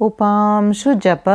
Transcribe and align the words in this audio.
उपांशुजप 0.00 1.28